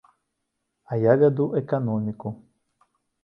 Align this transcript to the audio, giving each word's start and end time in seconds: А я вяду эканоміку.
А 0.95 0.99
я 1.03 1.13
вяду 1.25 1.45
эканоміку. 1.63 2.33